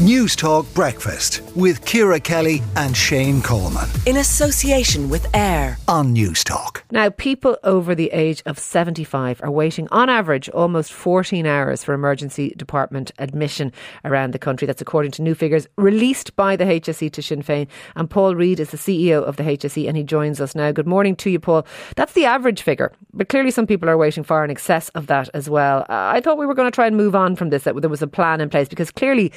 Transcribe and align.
Newstalk 0.00 0.72
Breakfast 0.72 1.42
with 1.54 1.84
Ciara 1.84 2.18
Kelly 2.18 2.62
and 2.74 2.96
Shane 2.96 3.42
Coleman. 3.42 3.86
In 4.06 4.16
association 4.16 5.10
with 5.10 5.26
AIR 5.36 5.76
on 5.88 6.14
Newstalk. 6.14 6.80
Now, 6.90 7.10
people 7.10 7.58
over 7.64 7.94
the 7.94 8.10
age 8.10 8.42
of 8.46 8.58
75 8.58 9.42
are 9.42 9.50
waiting 9.50 9.86
on 9.90 10.08
average 10.08 10.48
almost 10.48 10.90
14 10.90 11.44
hours 11.44 11.84
for 11.84 11.92
emergency 11.92 12.54
department 12.56 13.12
admission 13.18 13.74
around 14.02 14.32
the 14.32 14.38
country. 14.38 14.64
That's 14.64 14.80
according 14.80 15.10
to 15.12 15.22
new 15.22 15.34
figures 15.34 15.68
released 15.76 16.34
by 16.34 16.56
the 16.56 16.64
HSE 16.64 17.12
to 17.12 17.20
Sinn 17.20 17.42
Féin. 17.42 17.68
And 17.94 18.08
Paul 18.08 18.34
Reid 18.34 18.58
is 18.58 18.70
the 18.70 18.78
CEO 18.78 19.22
of 19.22 19.36
the 19.36 19.42
HSE 19.42 19.86
and 19.86 19.98
he 19.98 20.02
joins 20.02 20.40
us 20.40 20.54
now. 20.54 20.72
Good 20.72 20.86
morning 20.86 21.14
to 21.16 21.28
you, 21.28 21.38
Paul. 21.38 21.66
That's 21.96 22.14
the 22.14 22.24
average 22.24 22.62
figure, 22.62 22.90
but 23.12 23.28
clearly 23.28 23.50
some 23.50 23.66
people 23.66 23.90
are 23.90 23.98
waiting 23.98 24.24
far 24.24 24.44
in 24.46 24.50
excess 24.50 24.88
of 24.90 25.08
that 25.08 25.28
as 25.34 25.50
well. 25.50 25.80
Uh, 25.82 26.10
I 26.14 26.22
thought 26.22 26.38
we 26.38 26.46
were 26.46 26.54
going 26.54 26.70
to 26.70 26.74
try 26.74 26.86
and 26.86 26.96
move 26.96 27.14
on 27.14 27.36
from 27.36 27.50
this, 27.50 27.64
that 27.64 27.78
there 27.78 27.90
was 27.90 28.00
a 28.00 28.06
plan 28.06 28.40
in 28.40 28.48
place 28.48 28.68
because 28.68 28.90
clearly 28.90 29.30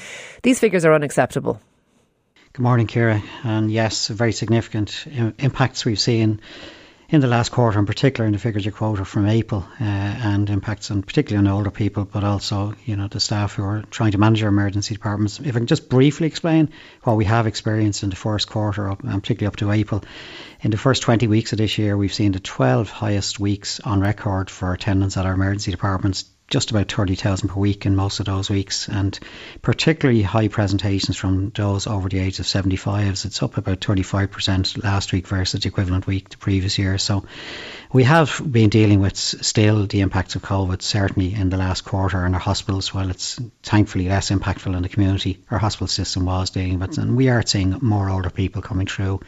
these 0.44 0.53
figures 0.60 0.86
are 0.86 0.94
unacceptable. 0.94 1.60
Good 2.54 2.62
morning, 2.62 2.88
Ciara. 2.88 3.24
And 3.44 3.72
yes, 3.72 4.08
very 4.08 4.32
significant 4.32 5.06
impacts 5.40 5.86
we've 5.86 6.00
seen 6.00 6.40
in 7.10 7.22
the 7.22 7.28
last 7.28 7.52
quarter, 7.52 7.78
in 7.78 7.86
particular 7.86 8.26
in 8.26 8.34
the 8.34 8.40
figures 8.40 8.66
you 8.66 8.72
quoted 8.72 9.06
from 9.06 9.28
April, 9.28 9.68
uh, 9.80 9.84
and 9.84 10.50
impacts 10.50 10.90
on 10.90 11.04
particularly 11.04 11.48
on 11.48 11.54
older 11.54 11.70
people, 11.70 12.06
but 12.06 12.24
also 12.24 12.74
you 12.86 12.96
know 12.96 13.08
the 13.08 13.20
staff 13.20 13.54
who 13.54 13.64
are 13.64 13.84
trying 13.92 14.14
to 14.14 14.18
manage 14.18 14.42
our 14.42 14.50
emergency 14.50 14.96
departments. 14.96 15.40
If 15.40 15.56
I 15.56 15.60
can 15.60 15.68
just 15.68 15.90
briefly 15.90 16.28
explain 16.28 16.70
what 17.04 17.18
we 17.18 17.26
have 17.26 17.46
experienced 17.46 18.04
in 18.04 18.10
the 18.10 18.16
first 18.16 18.50
quarter, 18.50 18.88
and 18.88 19.22
particularly 19.22 19.48
up 19.48 19.58
to 19.58 19.72
April. 19.72 20.04
In 20.62 20.72
the 20.72 20.78
first 20.78 21.02
20 21.04 21.28
weeks 21.28 21.52
of 21.52 21.58
this 21.58 21.78
year, 21.78 21.98
we've 21.98 22.14
seen 22.14 22.32
the 22.32 22.40
12 22.40 22.90
highest 22.90 23.40
weeks 23.40 23.80
on 23.82 24.00
record 24.00 24.50
for 24.50 24.74
attendance 24.74 25.18
at 25.18 25.26
our 25.26 25.34
emergency 25.34 25.72
departments 25.72 26.26
just 26.48 26.72
about 26.72 26.92
30,000 26.92 27.50
per 27.50 27.60
week 27.60 27.86
in 27.86 27.96
most 27.96 28.20
of 28.20 28.26
those 28.26 28.50
weeks, 28.50 28.88
and 28.88 29.18
particularly 29.62 30.22
high 30.22 30.48
presentations 30.48 31.18
from 31.18 31.50
those 31.50 31.88
over 31.88 32.10
the 32.10 32.20
age 32.20 32.40
of 32.40 32.46
75s. 32.46 33.26
It's 33.26 33.42
up 33.42 33.58
about 33.58 33.80
35% 33.80 34.84
last 34.84 35.14
week 35.14 35.28
versus 35.28 35.62
the 35.62 35.70
equivalent 35.70 36.06
week 36.06 36.30
the 36.30 36.38
previous 36.38 36.78
year. 36.78 36.98
So 36.98 37.26
we 37.92 38.04
have 38.04 38.42
been 38.46 38.70
dealing 38.70 39.00
with 39.00 39.18
still 39.18 39.88
the 39.88 40.02
impacts 40.02 40.36
of 40.36 40.42
COVID, 40.42 40.82
certainly 40.82 41.34
in 41.34 41.50
the 41.50 41.58
last 41.58 41.86
quarter 41.86 42.26
in 42.26 42.34
our 42.34 42.40
hospitals, 42.40 42.94
while 42.94 43.10
it's 43.10 43.40
thankfully 43.62 44.08
less 44.08 44.30
impactful 44.30 44.76
in 44.76 44.84
the 44.84 44.90
community. 44.90 45.40
Our 45.50 45.60
hospital 45.60 45.88
system 45.88 46.26
was 46.26 46.50
dealing 46.50 46.80
with, 46.80 46.98
and 46.98 47.16
we 47.16 47.30
are 47.30 47.46
seeing 47.46 47.78
more 47.82 48.10
older 48.10 48.30
people 48.30 48.62
coming 48.62 48.88
through 48.88 49.22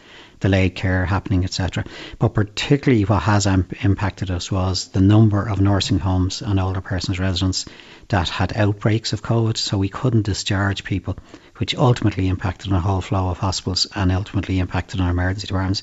delayed 0.45 0.75
care 0.75 1.05
happening, 1.05 1.43
etc. 1.43 1.83
But 2.19 2.35
particularly 2.35 3.03
what 3.03 3.23
has 3.23 3.47
impacted 3.47 4.29
us 4.29 4.51
was 4.51 4.89
the 4.89 5.01
number 5.01 5.43
of 5.49 5.59
nursing 5.59 5.97
homes 5.97 6.43
and 6.43 6.59
older 6.59 6.81
persons 6.81 7.19
residents 7.19 7.65
that 8.09 8.29
had 8.29 8.55
outbreaks 8.55 9.11
of 9.11 9.23
COVID, 9.23 9.57
so 9.57 9.79
we 9.79 9.89
couldn't 9.89 10.27
discharge 10.27 10.83
people, 10.83 11.17
which 11.57 11.73
ultimately 11.73 12.27
impacted 12.27 12.67
on 12.67 12.73
the 12.73 12.88
whole 12.88 13.01
flow 13.01 13.29
of 13.29 13.39
hospitals 13.39 13.88
and 13.95 14.11
ultimately 14.11 14.59
impacted 14.59 15.01
on 15.01 15.09
emergency 15.09 15.47
departments. 15.47 15.81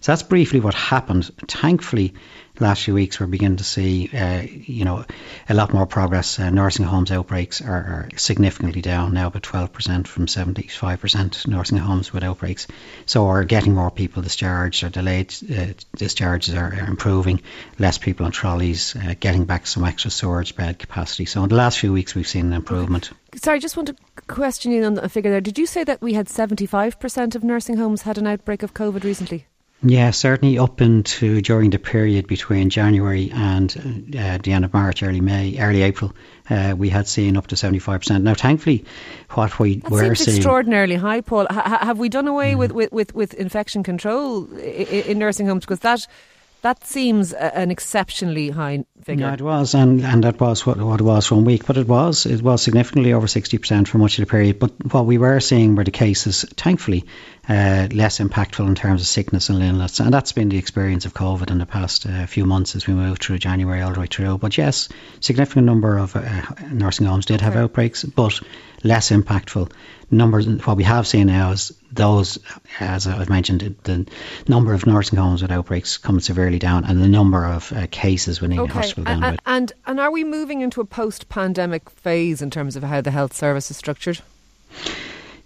So 0.00 0.12
that's 0.12 0.22
briefly 0.22 0.60
what 0.60 0.74
happened. 0.74 1.28
Thankfully, 1.48 2.14
last 2.60 2.84
few 2.84 2.94
weeks 2.94 3.18
we're 3.18 3.26
beginning 3.26 3.56
to 3.56 3.64
see, 3.64 4.08
uh, 4.14 4.42
you 4.42 4.84
know, 4.84 5.04
a 5.48 5.54
lot 5.54 5.72
more 5.72 5.86
progress. 5.86 6.38
Uh, 6.38 6.50
nursing 6.50 6.84
homes 6.84 7.10
outbreaks 7.10 7.60
are, 7.60 7.72
are, 7.72 8.08
significantly 8.16 8.80
down 8.80 9.12
now, 9.12 9.26
about 9.26 9.42
12% 9.42 10.06
from 10.06 10.26
75% 10.26 11.46
nursing 11.48 11.78
homes 11.78 12.12
with 12.12 12.22
outbreaks. 12.22 12.66
So 13.06 13.26
we're 13.26 13.44
getting 13.44 13.74
more 13.74 13.90
people 13.90 14.22
discharged. 14.22 14.84
or 14.84 14.88
delayed 14.88 15.34
uh, 15.50 15.72
discharges 15.96 16.54
are, 16.54 16.72
are, 16.72 16.86
improving. 16.88 17.42
Less 17.78 17.98
people 17.98 18.26
on 18.26 18.32
trolleys, 18.32 18.94
uh, 18.94 19.14
getting 19.18 19.44
back 19.44 19.66
some 19.66 19.84
extra 19.84 20.10
storage 20.10 20.54
bed 20.54 20.78
capacity. 20.78 21.24
So 21.24 21.42
in 21.42 21.48
the 21.48 21.56
last 21.56 21.78
few 21.78 21.92
weeks 21.92 22.14
we've 22.14 22.28
seen 22.28 22.46
an 22.46 22.52
improvement. 22.52 23.10
Sorry, 23.34 23.56
I 23.56 23.60
just 23.60 23.76
want 23.76 23.88
to 23.88 23.96
question 24.28 24.70
you 24.70 24.84
on 24.84 24.98
a 24.98 25.08
figure 25.08 25.30
there. 25.30 25.40
Did 25.40 25.58
you 25.58 25.66
say 25.66 25.82
that 25.84 26.00
we 26.00 26.12
had 26.12 26.28
75% 26.28 27.34
of 27.34 27.42
nursing 27.42 27.76
homes 27.76 28.02
had 28.02 28.18
an 28.18 28.28
outbreak 28.28 28.62
of 28.62 28.74
COVID 28.74 29.02
recently? 29.02 29.46
Yeah, 29.82 30.12
certainly 30.12 30.58
up 30.58 30.80
into 30.80 31.42
during 31.42 31.68
the 31.68 31.78
period 31.78 32.26
between 32.26 32.70
January 32.70 33.30
and 33.34 33.70
uh, 34.18 34.38
the 34.42 34.52
end 34.52 34.64
of 34.64 34.72
March, 34.72 35.02
early 35.02 35.20
May, 35.20 35.58
early 35.58 35.82
April, 35.82 36.14
uh, 36.48 36.74
we 36.76 36.88
had 36.88 37.06
seen 37.06 37.36
up 37.36 37.48
to 37.48 37.54
75%. 37.54 38.22
Now, 38.22 38.32
thankfully, 38.32 38.84
what 39.30 39.58
we 39.58 39.76
that 39.80 39.90
were 39.90 40.14
seems 40.14 40.24
seeing. 40.24 40.36
extraordinarily 40.38 40.94
high, 40.94 41.20
Paul. 41.20 41.46
H- 41.50 41.80
have 41.82 41.98
we 41.98 42.08
done 42.08 42.28
away 42.28 42.52
mm. 42.54 42.58
with, 42.58 42.72
with, 42.92 43.14
with, 43.14 43.34
infection 43.34 43.82
control 43.82 44.50
in 44.56 45.18
nursing 45.18 45.46
homes? 45.46 45.64
Because 45.64 45.80
that 45.80 46.06
that 46.64 46.82
seems 46.82 47.34
an 47.34 47.70
exceptionally 47.70 48.48
high 48.48 48.86
figure. 49.02 49.26
Yeah, 49.26 49.34
it 49.34 49.42
was, 49.42 49.74
and, 49.74 50.00
and 50.00 50.24
that 50.24 50.40
was 50.40 50.64
what, 50.64 50.78
what 50.78 50.98
it 50.98 51.04
was 51.04 51.26
for 51.26 51.34
one 51.34 51.44
week. 51.44 51.66
But 51.66 51.76
it 51.76 51.86
was 51.86 52.24
it 52.24 52.40
was 52.40 52.62
significantly 52.62 53.12
over 53.12 53.26
sixty 53.26 53.58
percent 53.58 53.86
for 53.86 53.98
much 53.98 54.18
of 54.18 54.24
the 54.24 54.30
period. 54.30 54.58
But 54.58 54.72
what 54.92 55.04
we 55.04 55.18
were 55.18 55.40
seeing 55.40 55.76
were 55.76 55.84
the 55.84 55.90
cases, 55.90 56.42
thankfully, 56.56 57.04
uh, 57.50 57.88
less 57.92 58.18
impactful 58.18 58.66
in 58.66 58.74
terms 58.74 59.02
of 59.02 59.06
sickness 59.06 59.50
and 59.50 59.62
illness, 59.62 60.00
and 60.00 60.12
that's 60.12 60.32
been 60.32 60.48
the 60.48 60.56
experience 60.56 61.04
of 61.04 61.12
COVID 61.12 61.50
in 61.50 61.58
the 61.58 61.66
past 61.66 62.06
uh, 62.06 62.24
few 62.24 62.46
months 62.46 62.74
as 62.74 62.86
we 62.86 62.94
moved 62.94 63.22
through 63.22 63.38
January 63.38 63.82
all 63.82 63.92
the 63.92 64.00
way 64.00 64.06
through. 64.06 64.38
But 64.38 64.56
yes, 64.56 64.88
significant 65.20 65.66
number 65.66 65.98
of 65.98 66.16
uh, 66.16 66.42
nursing 66.72 67.06
homes 67.06 67.26
did 67.26 67.42
have 67.42 67.56
outbreaks, 67.56 68.04
but 68.04 68.40
less 68.82 69.10
impactful. 69.10 69.70
Numbers, 70.10 70.46
what 70.64 70.78
we 70.78 70.84
have 70.84 71.06
seen 71.06 71.26
now 71.26 71.50
is 71.50 71.72
those, 71.94 72.38
as 72.80 73.06
I've 73.06 73.28
mentioned, 73.28 73.76
the 73.84 74.06
number 74.48 74.74
of 74.74 74.86
nursing 74.86 75.18
homes 75.18 75.42
with 75.42 75.50
outbreaks 75.50 75.96
come 75.96 76.20
severely 76.20 76.58
down, 76.58 76.84
and 76.84 77.02
the 77.02 77.08
number 77.08 77.44
of 77.44 77.72
uh, 77.72 77.86
cases 77.90 78.40
within 78.40 78.60
okay. 78.60 78.72
hospital 78.72 79.04
down. 79.04 79.24
And, 79.24 79.40
and 79.46 79.72
and 79.86 80.00
are 80.00 80.10
we 80.10 80.24
moving 80.24 80.60
into 80.60 80.80
a 80.80 80.84
post-pandemic 80.84 81.90
phase 81.90 82.42
in 82.42 82.50
terms 82.50 82.76
of 82.76 82.82
how 82.82 83.00
the 83.00 83.10
health 83.10 83.34
service 83.34 83.70
is 83.70 83.76
structured? 83.76 84.20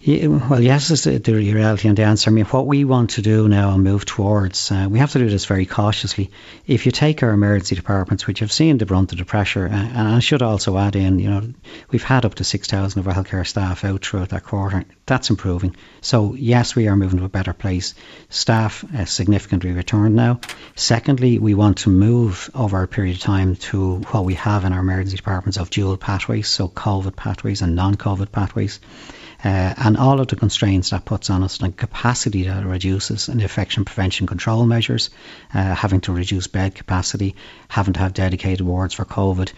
Well, 0.09 0.63
yes, 0.63 0.91
is 0.91 1.05
the, 1.05 1.19
the, 1.19 1.35
reality 1.35 1.87
and 1.87 1.95
the 1.95 2.05
answer. 2.05 2.31
I 2.31 2.33
mean, 2.33 2.47
what 2.47 2.67
we 2.67 2.87
want 2.87 3.11
to 3.11 3.23
do 3.23 3.47
now 3.47 3.75
and 3.75 3.85
move 3.85 4.07
towards, 4.07 4.73
uh, 4.73 4.89
we 4.91 5.01
have 5.01 5.13
to 5.13 5.19
do 5.19 5.29
this 5.29 5.45
very 5.45 5.67
cautiously. 5.67 6.31
If 6.67 6.87
you 6.87 6.93
take 6.93 7.23
our 7.23 7.31
emergency 7.33 7.77
departments, 7.77 8.27
which 8.27 8.39
have 8.39 8.51
seen 8.51 8.79
the 8.79 8.87
brunt 8.87 9.13
of 9.13 9.19
the 9.19 9.27
pressure, 9.27 9.67
uh, 9.67 9.71
and 9.71 10.09
I 10.09 10.21
should 10.21 10.41
also 10.41 10.79
add 10.79 10.97
in, 10.97 11.19
you 11.19 11.29
know, 11.29 11.43
we've 11.91 12.03
had 12.03 12.25
up 12.25 12.37
to 12.37 12.45
6,000 12.45 12.99
of 12.99 13.07
our 13.07 13.13
healthcare 13.13 13.47
staff 13.47 13.85
out 13.85 14.03
throughout 14.03 14.31
that 14.31 14.45
quarter. 14.45 14.87
That's 15.05 15.29
improving. 15.29 15.77
So, 16.01 16.33
yes, 16.33 16.75
we 16.75 16.89
are 16.89 16.97
moving 16.97 17.19
to 17.19 17.27
a 17.27 17.29
better 17.29 17.53
place. 17.53 17.95
Staff 18.31 18.87
uh, 18.95 19.05
significantly 19.05 19.73
returned 19.73 20.17
now. 20.17 20.41
Secondly, 20.75 21.39
we 21.39 21.53
want 21.53 21.79
to 21.79 21.91
move 21.91 22.49
over 22.55 22.83
a 22.83 22.89
period 22.89 23.17
of 23.17 23.23
time 23.23 23.57
to 23.57 23.97
what 23.97 24.25
we 24.25 24.37
have 24.37 24.65
in 24.65 24.73
our 24.73 24.81
emergency 24.81 25.19
departments 25.19 25.59
of 25.59 25.69
dual 25.69 25.99
pathways, 25.99 26.49
so 26.49 26.67
COVID 26.67 27.15
pathways 27.15 27.61
and 27.61 27.77
non 27.77 27.97
COVID 27.97 28.33
pathways 28.33 28.81
uh, 29.44 29.75
and 29.76 29.97
all 29.97 30.21
of 30.21 30.28
the 30.28 30.37
constraints 30.37 30.91
that 30.91 31.04
puts 31.04 31.31
on 31.31 31.43
us, 31.43 31.60
and 31.60 31.76
capacity 31.76 32.44
that 32.44 32.65
it 32.65 32.66
reduces, 32.66 33.28
and 33.28 33.41
infection 33.41 33.84
prevention 33.84 34.26
control 34.26 34.66
measures, 34.66 35.10
uh, 35.54 35.75
having 35.75 36.00
to 36.00 36.12
reduce 36.12 36.47
bed 36.47 36.75
capacity, 36.75 37.37
having 37.69 37.94
to 37.94 38.00
have 38.00 38.15
dedicated 38.15 38.60
wards 38.60 38.94
for 38.94 39.04
COVID. 39.04 39.53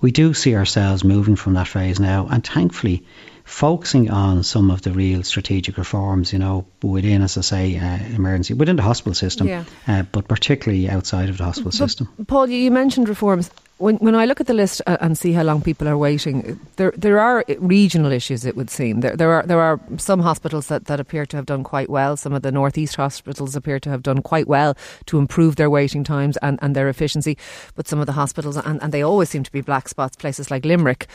We 0.00 0.10
do 0.10 0.34
see 0.34 0.56
ourselves 0.56 1.04
moving 1.04 1.36
from 1.36 1.54
that 1.54 1.68
phase 1.68 2.00
now, 2.00 2.26
and 2.28 2.44
thankfully, 2.44 3.04
focusing 3.44 4.10
on 4.10 4.42
some 4.42 4.70
of 4.70 4.82
the 4.82 4.92
real 4.92 5.22
strategic 5.22 5.76
reforms, 5.76 6.32
you 6.32 6.38
know, 6.38 6.66
within, 6.82 7.22
as 7.22 7.36
I 7.36 7.40
say, 7.40 7.78
uh, 7.78 7.98
emergency, 8.14 8.54
within 8.54 8.76
the 8.76 8.82
hospital 8.82 9.14
system, 9.14 9.48
yeah. 9.48 9.64
uh, 9.88 10.02
but 10.02 10.28
particularly 10.28 10.88
outside 10.88 11.28
of 11.28 11.38
the 11.38 11.44
hospital 11.44 11.70
but, 11.70 11.76
system. 11.76 12.08
Paul, 12.26 12.48
you 12.48 12.70
mentioned 12.70 13.08
reforms 13.08 13.50
when 13.80 13.96
when 13.96 14.14
I 14.14 14.26
look 14.26 14.40
at 14.40 14.46
the 14.46 14.54
list 14.54 14.82
uh, 14.86 14.98
and 15.00 15.16
see 15.16 15.32
how 15.32 15.42
long 15.42 15.62
people 15.62 15.88
are 15.88 15.96
waiting, 15.96 16.60
there 16.76 16.92
there 16.96 17.18
are 17.18 17.44
regional 17.58 18.12
issues. 18.12 18.44
It 18.44 18.54
would 18.54 18.70
seem 18.70 19.00
there 19.00 19.16
there 19.16 19.32
are 19.32 19.42
there 19.46 19.60
are 19.60 19.80
some 19.96 20.20
hospitals 20.20 20.66
that, 20.66 20.84
that 20.84 21.00
appear 21.00 21.24
to 21.26 21.36
have 21.36 21.46
done 21.46 21.64
quite 21.64 21.88
well. 21.88 22.16
Some 22.16 22.34
of 22.34 22.42
the 22.42 22.52
northeast 22.52 22.96
hospitals 22.96 23.56
appear 23.56 23.80
to 23.80 23.90
have 23.90 24.02
done 24.02 24.20
quite 24.22 24.46
well 24.46 24.76
to 25.06 25.18
improve 25.18 25.56
their 25.56 25.70
waiting 25.70 26.04
times 26.04 26.36
and, 26.38 26.58
and 26.62 26.76
their 26.76 26.88
efficiency. 26.88 27.38
But 27.74 27.88
some 27.88 28.00
of 28.00 28.06
the 28.06 28.12
hospitals 28.12 28.56
and, 28.56 28.82
and 28.82 28.92
they 28.92 29.02
always 29.02 29.30
seem 29.30 29.44
to 29.44 29.52
be 29.52 29.62
black 29.62 29.88
spots. 29.88 30.16
Places 30.16 30.50
like 30.50 30.64
Limerick 30.66 31.06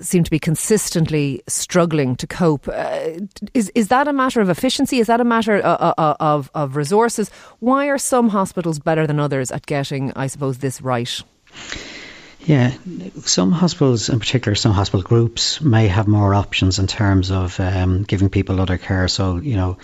seem 0.00 0.24
to 0.24 0.30
be 0.30 0.38
consistently 0.38 1.42
struggling 1.46 2.16
to 2.16 2.26
cope. 2.26 2.66
Uh, 2.66 3.20
is 3.54 3.70
is 3.76 3.86
that 3.88 4.08
a 4.08 4.12
matter 4.12 4.40
of 4.40 4.48
efficiency? 4.48 4.98
Is 4.98 5.06
that 5.06 5.20
a 5.20 5.24
matter 5.24 5.56
of, 5.58 5.64
uh, 5.64 5.94
uh, 5.96 6.16
of 6.18 6.50
of 6.54 6.74
resources? 6.74 7.30
Why 7.60 7.86
are 7.86 7.98
some 7.98 8.30
hospitals 8.30 8.80
better 8.80 9.06
than 9.06 9.20
others 9.20 9.52
at 9.52 9.66
getting, 9.66 10.12
I 10.16 10.26
suppose, 10.26 10.58
this 10.58 10.82
right? 10.82 11.22
Yeah, 12.50 12.72
some 13.26 13.52
hospitals, 13.52 14.08
in 14.08 14.18
particular, 14.18 14.56
some 14.56 14.72
hospital 14.72 15.04
groups 15.04 15.60
may 15.60 15.86
have 15.86 16.08
more 16.08 16.34
options 16.34 16.80
in 16.80 16.88
terms 16.88 17.30
of 17.30 17.60
um, 17.60 18.02
giving 18.02 18.28
people 18.28 18.60
other 18.60 18.76
care. 18.76 19.06
So, 19.06 19.36
you 19.36 19.54
know, 19.54 19.78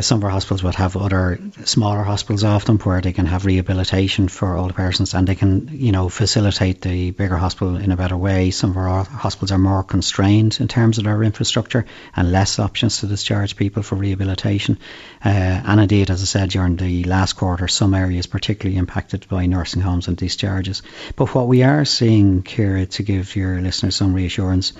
some 0.00 0.18
of 0.18 0.24
our 0.24 0.30
hospitals 0.30 0.62
would 0.62 0.74
have 0.76 0.96
other 0.96 1.38
smaller 1.64 2.02
hospitals 2.02 2.44
often 2.44 2.78
where 2.78 3.02
they 3.02 3.12
can 3.12 3.26
have 3.26 3.44
rehabilitation 3.44 4.28
for 4.28 4.56
older 4.56 4.72
persons 4.72 5.12
and 5.12 5.26
they 5.26 5.34
can, 5.34 5.68
you 5.70 5.92
know, 5.92 6.08
facilitate 6.08 6.80
the 6.80 7.10
bigger 7.10 7.36
hospital 7.36 7.76
in 7.76 7.92
a 7.92 7.96
better 7.96 8.16
way. 8.16 8.50
Some 8.50 8.70
of 8.70 8.78
our 8.78 9.04
hospitals 9.04 9.52
are 9.52 9.58
more 9.58 9.82
constrained 9.82 10.58
in 10.60 10.68
terms 10.68 10.96
of 10.96 11.04
their 11.04 11.22
infrastructure 11.22 11.84
and 12.16 12.32
less 12.32 12.58
options 12.58 13.00
to 13.00 13.06
discharge 13.06 13.54
people 13.56 13.82
for 13.82 13.96
rehabilitation. 13.96 14.78
Uh, 15.22 15.28
and 15.28 15.78
indeed, 15.78 16.10
as 16.10 16.22
I 16.22 16.24
said, 16.24 16.48
during 16.48 16.76
the 16.76 17.04
last 17.04 17.34
quarter, 17.34 17.68
some 17.68 17.92
areas 17.92 18.26
particularly 18.26 18.78
impacted 18.78 19.28
by 19.28 19.44
nursing 19.44 19.82
homes 19.82 20.08
and 20.08 20.16
discharges. 20.16 20.82
But 21.16 21.34
what 21.34 21.48
we 21.48 21.64
are 21.64 21.84
seeing, 21.84 22.44
Ciara, 22.44 22.86
to 22.86 23.02
give 23.02 23.36
your 23.36 23.60
listeners 23.60 23.96
some 23.96 24.14
reassurance, 24.14 24.72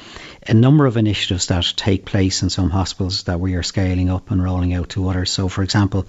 a 0.49 0.55
number 0.55 0.87
of 0.87 0.97
initiatives 0.97 1.49
that 1.49 1.70
take 1.76 2.06
place 2.06 2.43
in 2.43 2.49
some 2.49 2.70
hospitals 2.70 3.25
that 3.25 3.41
we 3.41 3.55
are 3.55 3.62
scaling 3.62 4.09
up 4.09 4.31
and 4.31 4.43
rolling 4.43 4.73
out 4.73 4.88
to 4.91 5.01
So, 5.32 5.49
for 5.49 5.62
example, 5.62 6.06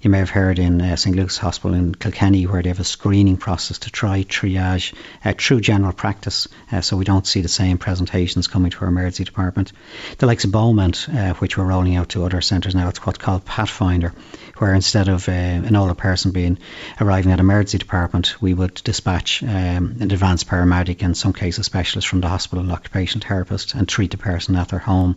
you 0.00 0.08
may 0.08 0.18
have 0.18 0.30
heard 0.30 0.58
in 0.58 0.80
uh, 0.80 0.96
St 0.96 1.14
Luke's 1.14 1.36
Hospital 1.36 1.74
in 1.74 1.94
Kilkenny 1.94 2.44
where 2.44 2.62
they 2.62 2.70
have 2.70 2.80
a 2.80 2.84
screening 2.84 3.36
process 3.36 3.80
to 3.80 3.90
try 3.90 4.22
triage 4.22 4.94
uh, 5.24 5.34
through 5.36 5.60
general 5.60 5.92
practice 5.92 6.48
uh, 6.72 6.80
so 6.80 6.96
we 6.96 7.04
don't 7.04 7.26
see 7.26 7.42
the 7.42 7.48
same 7.48 7.76
presentations 7.76 8.48
coming 8.48 8.70
to 8.70 8.80
our 8.80 8.88
emergency 8.88 9.24
department. 9.24 9.72
The 10.16 10.26
likes 10.26 10.44
of 10.44 10.52
Beaumont, 10.52 11.06
uh, 11.08 11.34
which 11.34 11.58
we're 11.58 11.66
rolling 11.66 11.96
out 11.96 12.10
to 12.10 12.24
other 12.24 12.40
centres 12.40 12.74
now, 12.74 12.88
it's 12.88 13.04
what's 13.04 13.18
called 13.18 13.44
Pathfinder, 13.44 14.14
where 14.56 14.74
instead 14.74 15.08
of 15.08 15.28
uh, 15.28 15.32
an 15.32 15.76
older 15.76 15.94
person 15.94 16.30
being 16.30 16.58
arriving 16.98 17.32
at 17.32 17.40
emergency 17.40 17.76
department, 17.76 18.40
we 18.40 18.54
would 18.54 18.74
dispatch 18.74 19.42
um, 19.42 19.96
an 20.00 20.10
advanced 20.10 20.48
paramedic, 20.48 21.02
in 21.02 21.14
some 21.14 21.34
cases 21.34 21.66
specialist 21.66 22.08
from 22.08 22.22
the 22.22 22.28
hospital, 22.28 22.64
an 22.64 22.70
occupational 22.70 23.26
therapist, 23.26 23.74
and 23.74 23.86
treat 23.86 24.10
the 24.10 24.16
person 24.16 24.56
at 24.56 24.68
their 24.68 24.78
home. 24.78 25.16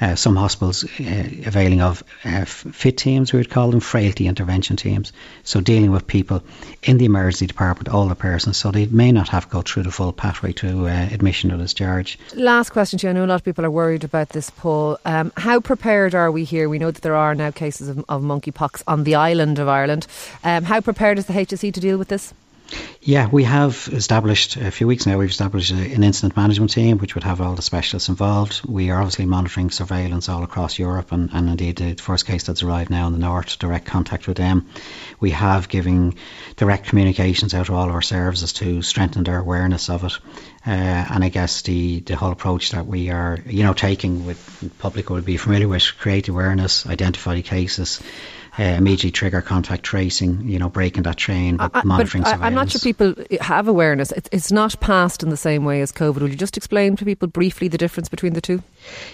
Uh, 0.00 0.14
some 0.14 0.36
hospitals 0.36 0.84
uh, 0.84 1.24
availing 1.46 1.80
of 1.80 2.02
uh, 2.24 2.44
fit 2.44 2.98
teams, 2.98 3.32
we 3.32 3.38
would 3.38 3.50
call 3.50 3.70
them 3.70 3.80
frailty 3.80 4.26
intervention 4.26 4.76
teams. 4.76 5.12
So 5.44 5.60
dealing 5.60 5.90
with 5.90 6.06
people 6.06 6.42
in 6.82 6.98
the 6.98 7.04
emergency 7.04 7.46
department, 7.46 7.92
older 7.92 8.14
persons, 8.14 8.56
so 8.56 8.70
they 8.70 8.86
may 8.86 9.12
not 9.12 9.28
have 9.28 9.44
to 9.44 9.50
go 9.50 9.62
through 9.62 9.84
the 9.84 9.90
full 9.90 10.12
pathway 10.12 10.52
to 10.54 10.86
uh, 10.86 10.90
admission 10.90 11.52
or 11.52 11.58
discharge. 11.58 12.18
Last 12.34 12.70
question 12.70 12.98
to 12.98 13.06
you. 13.06 13.10
I 13.10 13.12
know 13.12 13.24
a 13.24 13.26
lot 13.26 13.36
of 13.36 13.44
people 13.44 13.64
are 13.64 13.70
worried 13.70 14.04
about 14.04 14.30
this, 14.30 14.50
Paul. 14.50 14.98
Um, 15.04 15.32
how 15.36 15.60
prepared 15.60 16.14
are 16.14 16.30
we 16.30 16.44
here? 16.44 16.68
We 16.68 16.78
know 16.78 16.90
that 16.90 17.02
there 17.02 17.16
are 17.16 17.34
now 17.34 17.50
cases 17.50 17.88
of, 17.88 18.04
of 18.08 18.22
monkeypox 18.22 18.82
on 18.86 19.04
the 19.04 19.14
island 19.14 19.58
of 19.58 19.68
Ireland. 19.68 20.06
Um, 20.42 20.64
how 20.64 20.80
prepared 20.80 21.18
is 21.18 21.26
the 21.26 21.32
HSE 21.32 21.72
to 21.72 21.80
deal 21.80 21.98
with 21.98 22.08
this? 22.08 22.34
Yeah, 23.06 23.28
we 23.30 23.44
have 23.44 23.90
established 23.92 24.56
a 24.56 24.70
few 24.70 24.86
weeks 24.86 25.04
now. 25.04 25.18
We've 25.18 25.28
established 25.28 25.72
an 25.72 26.02
incident 26.02 26.38
management 26.38 26.72
team, 26.72 26.96
which 26.96 27.14
would 27.14 27.24
have 27.24 27.42
all 27.42 27.54
the 27.54 27.60
specialists 27.60 28.08
involved. 28.08 28.62
We 28.64 28.88
are 28.88 28.98
obviously 28.98 29.26
monitoring 29.26 29.70
surveillance 29.70 30.30
all 30.30 30.42
across 30.42 30.78
Europe, 30.78 31.12
and, 31.12 31.28
and 31.34 31.50
indeed 31.50 31.76
the 31.76 32.02
first 32.02 32.24
case 32.24 32.44
that's 32.44 32.62
arrived 32.62 32.88
now 32.88 33.06
in 33.06 33.12
the 33.12 33.18
north, 33.18 33.58
direct 33.58 33.84
contact 33.84 34.26
with 34.26 34.38
them. 34.38 34.70
We 35.20 35.32
have 35.32 35.68
given 35.68 36.14
direct 36.56 36.86
communications 36.86 37.52
out 37.52 37.66
to 37.66 37.74
all 37.74 37.90
of 37.90 37.94
our 37.94 38.00
services 38.00 38.54
to 38.54 38.80
strengthen 38.80 39.24
their 39.24 39.38
awareness 39.38 39.90
of 39.90 40.04
it. 40.04 40.18
Uh, 40.66 40.70
and 40.70 41.22
I 41.22 41.28
guess 41.28 41.60
the, 41.60 42.00
the 42.00 42.16
whole 42.16 42.32
approach 42.32 42.70
that 42.70 42.86
we 42.86 43.10
are, 43.10 43.38
you 43.44 43.64
know, 43.64 43.74
taking 43.74 44.24
with 44.24 44.72
public 44.78 45.10
would 45.10 45.26
be 45.26 45.36
familiar 45.36 45.68
with, 45.68 45.98
create 45.98 46.28
awareness, 46.28 46.86
identify 46.86 47.34
the 47.34 47.42
cases, 47.42 48.00
uh, 48.58 48.62
immediately 48.62 49.10
trigger 49.10 49.40
contact 49.40 49.82
tracing, 49.82 50.48
you 50.48 50.58
know, 50.58 50.68
breaking 50.68 51.02
that 51.04 51.16
chain, 51.16 51.56
but 51.56 51.74
uh, 51.74 51.82
monitoring 51.84 52.22
but 52.22 52.40
I'm 52.40 52.54
not 52.54 52.70
sure 52.70 52.80
people 52.80 53.14
have 53.40 53.68
awareness. 53.68 54.12
It's, 54.12 54.28
it's 54.32 54.52
not 54.52 54.78
passed 54.80 55.22
in 55.22 55.30
the 55.30 55.36
same 55.36 55.64
way 55.64 55.80
as 55.80 55.92
COVID. 55.92 56.20
Will 56.20 56.30
you 56.30 56.36
just 56.36 56.56
explain 56.56 56.96
to 56.96 57.04
people 57.04 57.28
briefly 57.28 57.68
the 57.68 57.78
difference 57.78 58.08
between 58.08 58.32
the 58.32 58.40
two? 58.40 58.62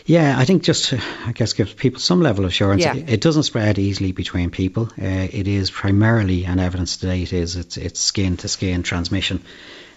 Yeah, 0.04 0.38
I 0.38 0.44
think 0.44 0.62
just 0.62 0.90
to, 0.90 1.00
I 1.26 1.32
guess, 1.32 1.52
give 1.52 1.76
people 1.76 2.00
some 2.00 2.20
level 2.20 2.44
of 2.44 2.50
assurance. 2.50 2.82
Yeah. 2.82 2.96
It, 2.96 3.10
it 3.10 3.20
doesn't 3.20 3.44
spread 3.44 3.78
easily 3.78 4.12
between 4.12 4.50
people. 4.50 4.90
Uh, 5.00 5.28
it 5.32 5.48
is 5.48 5.70
primarily, 5.70 6.44
and 6.44 6.60
evidence 6.60 6.98
to 6.98 7.06
date 7.06 7.32
is, 7.32 7.56
it's, 7.56 7.76
it's 7.76 8.00
skin 8.00 8.36
to 8.38 8.48
skin 8.48 8.82
transmission. 8.82 9.42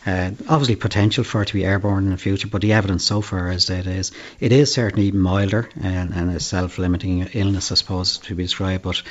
Uh, 0.06 0.32
obviously, 0.50 0.76
potential 0.76 1.24
for 1.24 1.42
it 1.42 1.48
to 1.48 1.54
be 1.54 1.66
airborne 1.66 2.06
in 2.06 2.12
the 2.12 2.18
future, 2.18 2.48
but 2.48 2.62
the 2.62 2.74
evidence 2.74 3.06
so 3.06 3.22
far 3.22 3.52
is 3.52 3.68
that 3.68 3.88
it 3.88 3.88
is. 3.88 4.12
It 4.40 4.52
is 4.52 4.74
certainly 4.74 5.12
milder 5.12 5.70
and, 5.82 6.14
and 6.14 6.30
a 6.30 6.40
self-limiting 6.40 7.30
illness, 7.34 7.72
I 7.72 7.76
suppose, 7.76 8.18
to 8.20 8.36
be 8.36 8.44
described. 8.44 8.84
But 8.84 9.02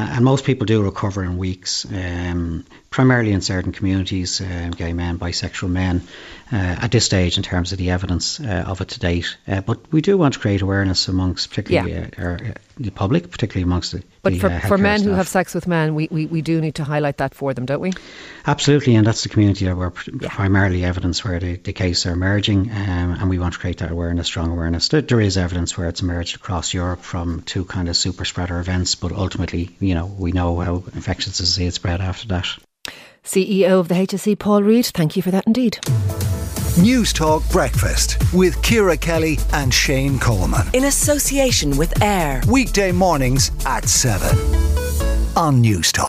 and 0.00 0.24
most 0.24 0.44
people 0.44 0.66
do 0.66 0.82
recover 0.82 1.22
in 1.24 1.38
weeks. 1.38 1.84
Um, 1.84 2.64
primarily 2.90 3.32
in 3.32 3.40
certain 3.40 3.72
communities, 3.72 4.40
uh, 4.40 4.70
gay 4.74 4.92
men, 4.92 5.18
bisexual 5.18 5.68
men, 5.68 6.02
uh, 6.50 6.56
at 6.56 6.90
this 6.90 7.04
stage 7.04 7.36
in 7.36 7.42
terms 7.42 7.72
of 7.72 7.78
the 7.78 7.90
evidence 7.90 8.40
uh, 8.40 8.64
of 8.66 8.80
it 8.80 8.88
to 8.88 8.98
date. 8.98 9.36
Uh, 9.46 9.60
but 9.60 9.92
we 9.92 10.00
do 10.00 10.16
want 10.16 10.34
to 10.34 10.40
create 10.40 10.62
awareness 10.62 11.08
amongst 11.08 11.50
particularly 11.50 11.92
yeah. 11.92 12.08
Uh, 12.18 12.22
our, 12.22 12.38
the 12.78 12.90
public, 12.90 13.30
particularly 13.30 13.64
amongst 13.64 13.92
the. 13.92 14.02
But 14.22 14.32
the, 14.32 14.38
for, 14.38 14.60
for 14.60 14.78
men 14.78 15.00
staff. 15.00 15.10
who 15.10 15.14
have 15.14 15.28
sex 15.28 15.54
with 15.54 15.66
men, 15.66 15.94
we, 15.94 16.08
we, 16.10 16.26
we 16.26 16.42
do 16.42 16.60
need 16.60 16.76
to 16.76 16.84
highlight 16.84 17.18
that 17.18 17.34
for 17.34 17.52
them, 17.52 17.66
don't 17.66 17.80
we? 17.80 17.92
Absolutely, 18.46 18.94
and 18.94 19.06
that's 19.06 19.22
the 19.22 19.28
community 19.28 19.66
that 19.66 19.76
we're 19.76 19.92
yeah. 20.20 20.28
primarily 20.30 20.84
evidence 20.84 21.24
where 21.24 21.38
the, 21.38 21.56
the 21.56 21.72
cases 21.72 22.06
are 22.06 22.12
emerging, 22.12 22.70
um, 22.70 23.16
and 23.18 23.28
we 23.28 23.38
want 23.38 23.54
to 23.54 23.60
create 23.60 23.78
that 23.78 23.90
awareness, 23.90 24.26
strong 24.26 24.50
awareness. 24.50 24.88
There, 24.88 25.02
there 25.02 25.20
is 25.20 25.36
evidence 25.36 25.76
where 25.76 25.88
it's 25.88 26.00
emerged 26.00 26.36
across 26.36 26.72
Europe 26.72 27.02
from 27.02 27.42
two 27.42 27.64
kind 27.64 27.88
of 27.88 27.96
super 27.96 28.24
spreader 28.24 28.58
events, 28.58 28.94
but 28.94 29.12
ultimately, 29.12 29.76
you 29.88 29.94
know, 29.94 30.06
we 30.06 30.32
know 30.32 30.60
how 30.60 30.84
infectious 30.94 31.38
disease 31.38 31.74
spread 31.74 32.00
after 32.00 32.28
that. 32.28 32.46
CEO 33.24 33.80
of 33.80 33.88
the 33.88 33.94
HSE, 33.94 34.38
Paul 34.38 34.62
Reid, 34.62 34.86
thank 34.86 35.16
you 35.16 35.22
for 35.22 35.30
that 35.30 35.46
indeed. 35.46 35.78
Newstalk 36.78 37.50
Breakfast 37.50 38.16
with 38.32 38.62
Ciara 38.62 38.96
Kelly 38.96 39.38
and 39.52 39.72
Shane 39.72 40.18
Coleman. 40.18 40.66
In 40.74 40.84
association 40.84 41.76
with 41.76 42.02
AIR. 42.02 42.42
Weekday 42.48 42.92
mornings 42.92 43.50
at 43.66 43.88
7 43.88 44.28
on 45.36 45.62
Newstalk. 45.62 46.06